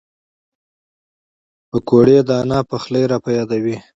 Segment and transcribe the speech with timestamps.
[1.69, 3.77] پکورې د نیا پخلی را په یادوي